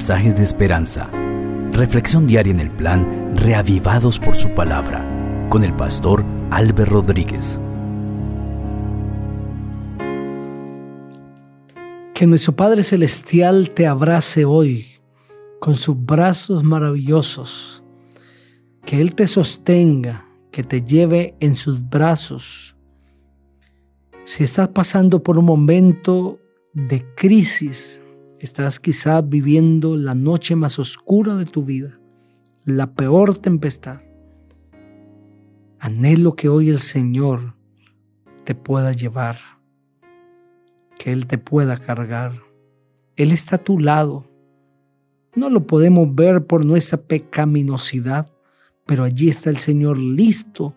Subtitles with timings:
[0.00, 1.10] mensajes de esperanza.
[1.72, 5.06] Reflexión diaria en el plan Reavivados por su palabra
[5.50, 7.60] con el pastor Álvaro Rodríguez.
[12.14, 14.86] Que nuestro Padre Celestial te abrace hoy
[15.58, 17.82] con sus brazos maravillosos.
[18.86, 22.74] Que Él te sostenga, que te lleve en sus brazos.
[24.24, 26.38] Si estás pasando por un momento
[26.72, 27.99] de crisis,
[28.40, 32.00] estás quizás viviendo la noche más oscura de tu vida,
[32.64, 34.00] la peor tempestad.
[35.78, 37.54] Anhelo que hoy el Señor
[38.44, 39.38] te pueda llevar,
[40.98, 42.32] que Él te pueda cargar.
[43.16, 44.26] Él está a tu lado.
[45.34, 48.30] No lo podemos ver por nuestra pecaminosidad,
[48.86, 50.74] pero allí está el Señor listo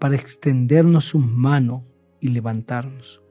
[0.00, 1.84] para extendernos su mano
[2.20, 3.22] y levantarnos.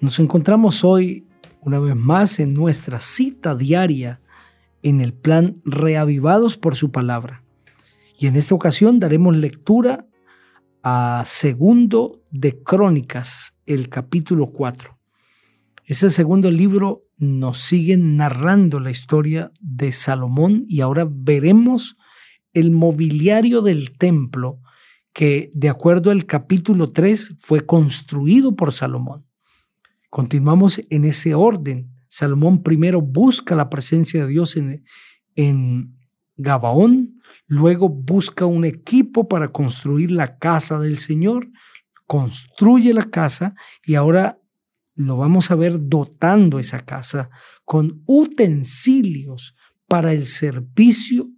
[0.00, 1.26] Nos encontramos hoy
[1.62, 4.20] una vez más en nuestra cita diaria
[4.82, 7.42] en el plan Reavivados por su palabra.
[8.18, 10.06] Y en esta ocasión daremos lectura
[10.82, 14.98] a segundo de Crónicas, el capítulo 4.
[15.84, 21.96] Ese segundo libro nos sigue narrando la historia de Salomón y ahora veremos
[22.52, 24.60] el mobiliario del templo
[25.12, 29.26] que, de acuerdo al capítulo 3, fue construido por Salomón.
[30.10, 31.94] Continuamos en ese orden.
[32.08, 35.96] Salomón primero busca la presencia de Dios en,
[36.36, 41.48] Gabaón, luego busca un equipo para construir la casa del Señor,
[42.06, 44.40] construye la casa y ahora
[44.94, 47.30] lo vamos a ver dotando esa casa
[47.64, 49.54] con utensilios
[49.86, 51.28] para el servicio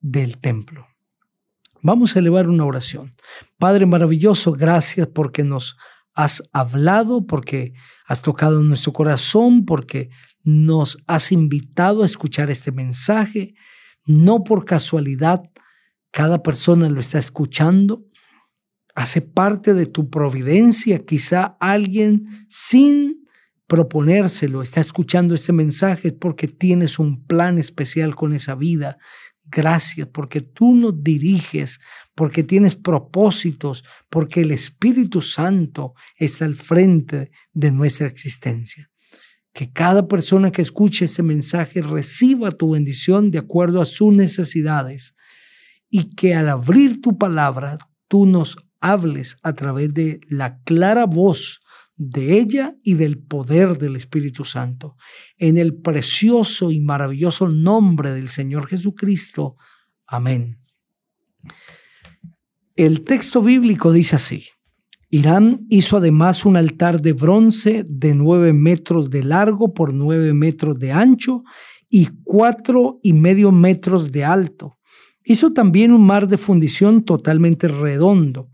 [0.00, 0.88] del templo.
[1.80, 3.14] Vamos a elevar una oración.
[3.58, 5.76] Padre maravilloso, gracias porque nos
[6.14, 7.74] has hablado, porque
[8.12, 10.10] has tocado nuestro corazón, porque
[10.44, 13.54] nos has invitado a escuchar este mensaje.
[14.04, 15.40] No por casualidad,
[16.10, 18.04] cada persona lo está escuchando,
[18.94, 23.24] hace parte de tu providencia, quizá alguien sin
[23.66, 28.98] proponérselo está escuchando este mensaje porque tienes un plan especial con esa vida.
[29.44, 31.80] Gracias porque tú nos diriges,
[32.14, 38.90] porque tienes propósitos, porque el Espíritu Santo está al frente de nuestra existencia.
[39.52, 45.14] Que cada persona que escuche ese mensaje reciba tu bendición de acuerdo a sus necesidades
[45.90, 47.78] y que al abrir tu palabra
[48.08, 51.61] tú nos hables a través de la clara voz
[52.10, 54.96] de ella y del poder del Espíritu Santo.
[55.38, 59.56] En el precioso y maravilloso nombre del Señor Jesucristo.
[60.06, 60.58] Amén.
[62.76, 64.44] El texto bíblico dice así.
[65.10, 70.78] Irán hizo además un altar de bronce de nueve metros de largo por nueve metros
[70.78, 71.44] de ancho
[71.90, 74.78] y cuatro y medio metros de alto.
[75.22, 78.50] Hizo también un mar de fundición totalmente redondo,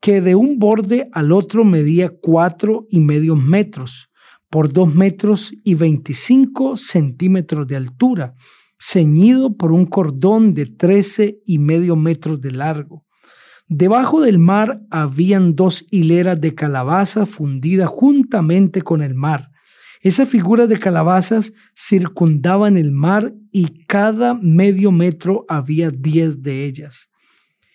[0.00, 4.10] que de un borde al otro medía cuatro y medio metros
[4.50, 8.34] por dos metros y veinticinco centímetros de altura,
[8.78, 13.04] ceñido por un cordón de trece y medio metros de largo.
[13.68, 19.50] Debajo del mar habían dos hileras de calabazas fundidas juntamente con el mar.
[20.00, 27.10] Esas figuras de calabazas circundaban el mar y cada medio metro había diez de ellas.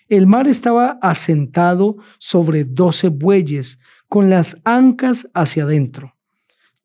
[0.07, 6.15] El mar estaba asentado sobre doce bueyes con las ancas hacia adentro.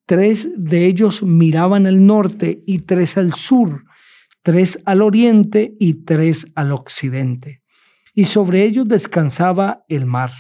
[0.07, 3.85] Tres de ellos miraban al norte y tres al sur,
[4.43, 7.61] tres al oriente y tres al occidente
[8.15, 10.33] y sobre ellos descansaba el mar.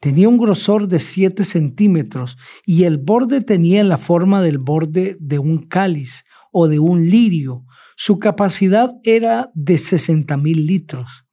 [0.00, 2.36] Tenía un grosor de siete centímetros
[2.66, 7.64] y el borde tenía la forma del borde de un cáliz o de un lirio.
[7.96, 11.24] Su capacidad era de sesenta mil litros.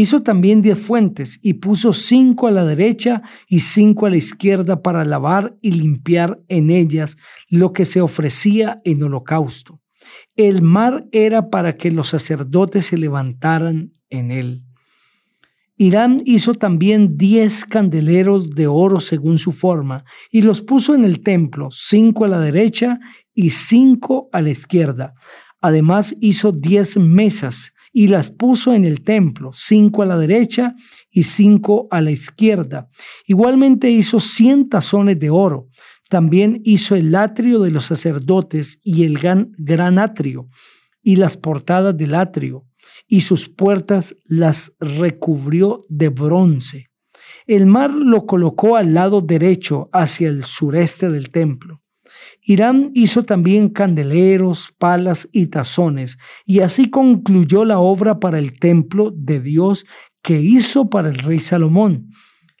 [0.00, 4.80] Hizo también diez fuentes y puso cinco a la derecha y cinco a la izquierda
[4.80, 7.16] para lavar y limpiar en ellas
[7.48, 9.80] lo que se ofrecía en holocausto.
[10.36, 14.62] El mar era para que los sacerdotes se levantaran en él.
[15.76, 21.22] Irán hizo también diez candeleros de oro según su forma y los puso en el
[21.22, 23.00] templo, cinco a la derecha
[23.34, 25.14] y cinco a la izquierda.
[25.60, 30.74] Además hizo diez mesas y las puso en el templo, cinco a la derecha
[31.10, 32.88] y cinco a la izquierda.
[33.26, 35.68] Igualmente hizo cien tazones de oro.
[36.08, 40.48] También hizo el atrio de los sacerdotes y el gran, gran atrio
[41.02, 42.64] y las portadas del atrio
[43.06, 46.86] y sus puertas las recubrió de bronce.
[47.46, 51.80] El mar lo colocó al lado derecho hacia el sureste del templo.
[52.48, 56.16] Irán hizo también candeleros, palas y tazones,
[56.46, 59.84] y así concluyó la obra para el templo de Dios
[60.22, 62.08] que hizo para el rey Salomón.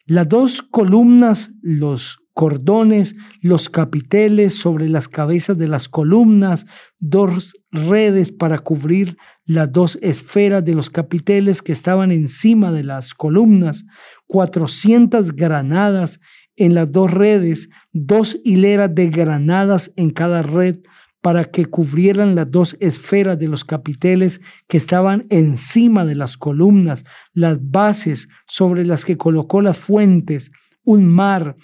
[0.04, 6.66] Las dos columnas, los cordones, los capiteles sobre las cabezas de las columnas,
[6.98, 13.14] dos redes para cubrir las dos esferas de los capiteles que estaban encima de las
[13.14, 13.86] columnas,
[14.26, 16.20] 400 granadas
[16.58, 20.80] en las dos redes, dos hileras de granadas en cada red
[21.20, 27.04] para que cubrieran las dos esferas de los capiteles que estaban encima de las columnas,
[27.32, 30.50] las bases sobre las que colocó las fuentes,
[30.84, 31.56] un mar,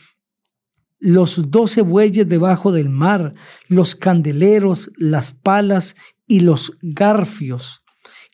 [0.99, 3.35] los doce bueyes debajo del mar,
[3.69, 5.97] los candeleros, las palas
[6.27, 7.83] y los garfios.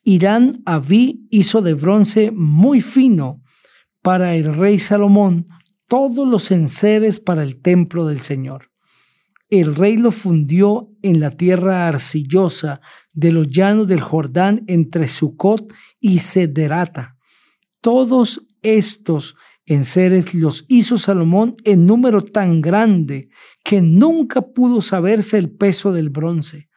[0.05, 3.43] Irán Abí hizo de bronce muy fino
[4.03, 5.47] para el rey Salomón
[5.91, 8.71] todos los enseres para el templo del Señor.
[9.49, 12.81] El rey lo fundió en la tierra arcillosa
[13.13, 17.17] de los llanos del Jordán entre Sucot y Sederata.
[17.81, 19.35] Todos estos
[19.67, 23.29] en seres los hizo Salomón en número tan grande
[23.65, 26.69] que nunca pudo saberse el peso del bronce.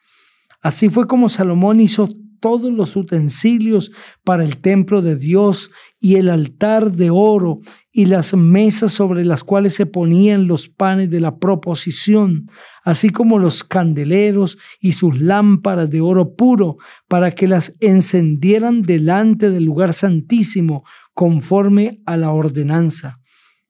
[0.60, 2.08] Así fue como Salomón hizo
[2.40, 3.92] todos los utensilios
[4.24, 5.70] para el templo de Dios
[6.00, 7.60] y el altar de oro
[7.92, 12.46] y las mesas sobre las cuales se ponían los panes de la proposición,
[12.84, 16.76] así como los candeleros y sus lámparas de oro puro,
[17.08, 23.20] para que las encendieran delante del lugar santísimo, conforme a la ordenanza.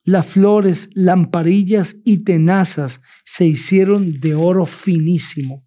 [0.03, 5.65] Las flores, lamparillas y tenazas se hicieron de oro finísimo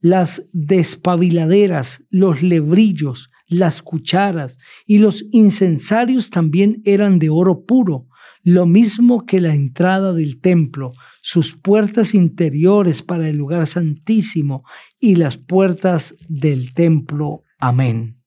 [0.00, 8.06] las despabiladeras, los lebrillos, las cucharas y los incensarios también eran de oro puro,
[8.42, 14.64] lo mismo que la entrada del templo, sus puertas interiores para el lugar santísimo
[15.00, 17.42] y las puertas del templo.
[17.58, 18.22] Amén.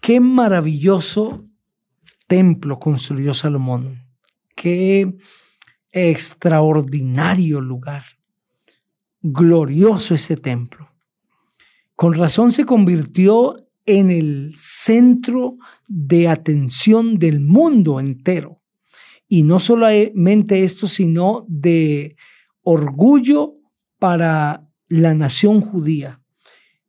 [0.00, 1.46] Qué maravilloso
[2.26, 4.06] templo construyó Salomón.
[4.54, 5.16] Qué
[5.92, 8.04] extraordinario lugar
[9.22, 10.90] glorioso ese templo.
[11.94, 15.58] Con razón se convirtió en el centro
[15.88, 18.62] de atención del mundo entero.
[19.28, 22.16] Y no solamente esto, sino de
[22.62, 23.54] orgullo
[23.98, 26.20] para la nación judía.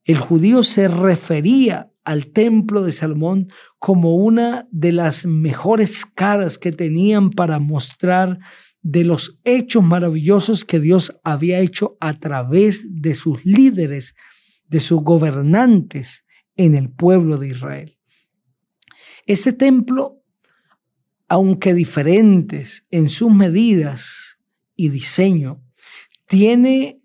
[0.04, 6.72] El judío se refería al templo de Salomón como una de las mejores caras que
[6.72, 8.40] tenían para mostrar
[8.82, 14.16] de los hechos maravillosos que Dios había hecho a través de sus líderes,
[14.68, 16.26] de sus gobernantes
[16.56, 17.98] en el pueblo de Israel.
[19.26, 20.24] Ese templo,
[21.28, 24.40] aunque diferentes en sus medidas
[24.76, 25.64] y diseño,
[26.26, 27.02] tiene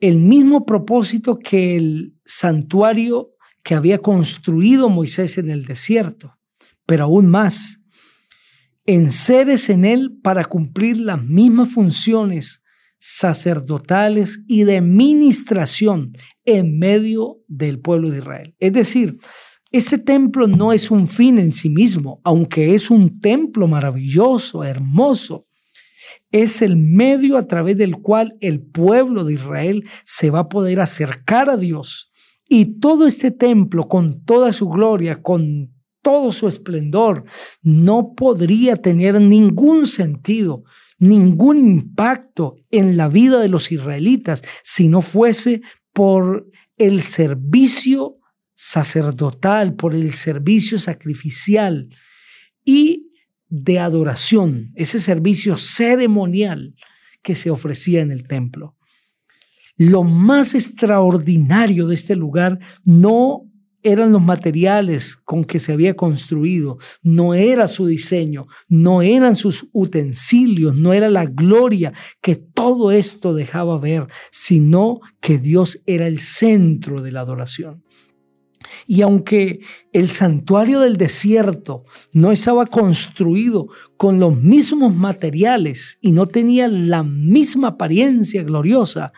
[0.00, 6.36] el mismo propósito que el santuario que había construido Moisés en el desierto,
[6.84, 7.80] pero aún más
[8.86, 12.62] enseres en él para cumplir las mismas funciones
[12.98, 16.12] sacerdotales y de ministración
[16.44, 18.54] en medio del pueblo de Israel.
[18.58, 19.16] Es decir,
[19.70, 25.44] ese templo no es un fin en sí mismo, aunque es un templo maravilloso, hermoso.
[26.30, 30.80] Es el medio a través del cual el pueblo de Israel se va a poder
[30.80, 32.10] acercar a Dios.
[32.48, 35.75] Y todo este templo, con toda su gloria, con
[36.06, 37.24] todo su esplendor,
[37.62, 40.62] no podría tener ningún sentido,
[41.00, 48.18] ningún impacto en la vida de los israelitas si no fuese por el servicio
[48.54, 51.88] sacerdotal, por el servicio sacrificial
[52.64, 53.10] y
[53.48, 56.76] de adoración, ese servicio ceremonial
[57.20, 58.76] que se ofrecía en el templo.
[59.76, 63.50] Lo más extraordinario de este lugar no
[63.86, 69.68] eran los materiales con que se había construido, no era su diseño, no eran sus
[69.72, 76.18] utensilios, no era la gloria que todo esto dejaba ver, sino que Dios era el
[76.18, 77.84] centro de la adoración.
[78.88, 79.60] Y aunque
[79.92, 87.04] el santuario del desierto no estaba construido con los mismos materiales y no tenía la
[87.04, 89.12] misma apariencia gloriosa,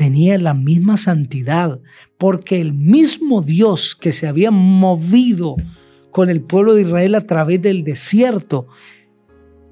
[0.00, 1.78] tenía la misma santidad,
[2.16, 5.56] porque el mismo Dios que se había movido
[6.10, 8.66] con el pueblo de Israel a través del desierto,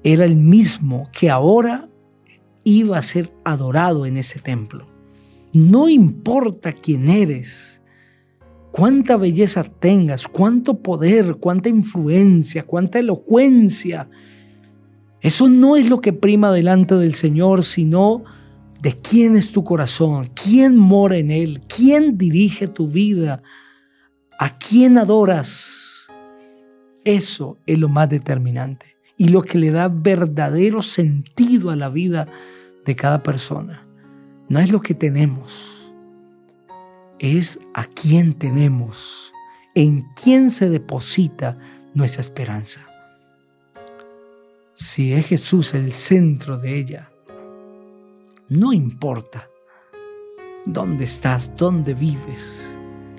[0.03, 1.89] era el mismo que ahora
[2.63, 4.87] iba a ser adorado en ese templo.
[5.51, 7.81] No importa quién eres,
[8.71, 14.11] cuánta belleza tengas, cuánto poder, cuánta influencia, cuánta elocuencia,
[15.21, 18.25] Eso no es lo que prima delante del Señor, sino
[18.81, 23.43] de quién es tu corazón, quién mora en él, quién dirige tu vida,
[24.37, 26.07] a quién adoras.
[27.03, 32.27] Eso es lo más determinante y lo que le da verdadero sentido a la vida
[32.85, 33.85] de cada persona.
[34.47, 35.93] No es lo que tenemos,
[37.19, 39.33] es a quién tenemos,
[39.75, 41.57] en quién se deposita
[41.93, 42.81] nuestra esperanza.
[44.73, 47.11] Si es Jesús el centro de ella,
[48.49, 49.47] no importa
[50.65, 52.75] dónde estás, dónde vives,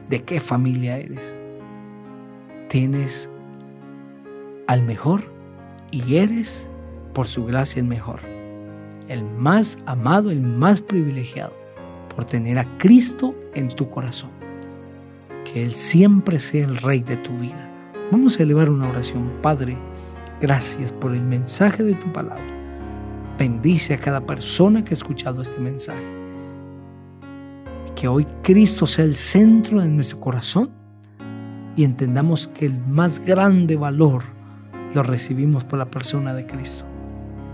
[0.08, 1.36] de qué familia eres.
[2.68, 3.30] Tienes
[4.66, 5.22] al mejor
[5.92, 6.68] y eres,
[7.14, 8.20] por su gracia, el mejor.
[9.08, 11.54] El más amado, el más privilegiado,
[12.14, 14.30] por tener a Cristo en tu corazón.
[15.44, 17.70] Que Él siempre sea el Rey de tu vida.
[18.10, 19.30] Vamos a elevar una oración.
[19.42, 19.76] Padre,
[20.40, 22.59] gracias por el mensaje de tu palabra.
[23.40, 26.04] Bendice a cada persona que ha escuchado este mensaje.
[27.96, 30.68] Que hoy Cristo sea el centro de nuestro corazón
[31.74, 34.24] y entendamos que el más grande valor
[34.94, 36.84] lo recibimos por la persona de Cristo.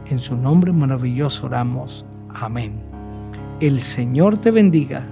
[0.07, 2.05] En su nombre maravilloso oramos.
[2.35, 2.83] Amén.
[3.61, 5.07] El Señor te bendiga